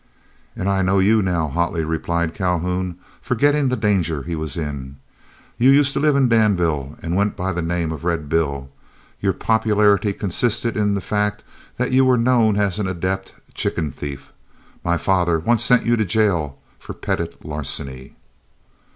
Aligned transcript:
"And 0.55 0.67
I 0.67 0.81
know 0.81 0.97
you 0.97 1.21
now," 1.21 1.47
hotly 1.47 1.83
replied 1.83 2.33
Calhoun, 2.33 2.97
forgetting 3.21 3.67
the 3.69 3.75
danger 3.75 4.23
he 4.23 4.33
was 4.35 4.57
in. 4.57 4.95
"You 5.59 5.69
used 5.69 5.93
to 5.93 5.99
live 5.99 6.15
in 6.15 6.27
Danville, 6.27 6.95
and 7.03 7.15
went 7.15 7.35
by 7.35 7.53
the 7.53 7.61
name 7.61 7.91
of 7.91 8.03
Red 8.03 8.27
Bill. 8.27 8.71
Your 9.19 9.33
popularity 9.33 10.11
consisted 10.13 10.75
in 10.75 10.95
the 10.95 11.01
fact 11.01 11.43
that 11.77 11.91
you 11.91 12.03
were 12.03 12.17
known 12.17 12.57
as 12.57 12.79
an 12.79 12.87
adept 12.87 13.35
chicken 13.53 13.91
thief. 13.91 14.33
My 14.83 14.97
father 14.97 15.37
once 15.37 15.63
sent 15.63 15.85
you 15.85 15.95
to 15.95 16.03
jail 16.03 16.57
for 16.79 16.93
petit 16.95 17.35
larceny." 17.43 18.15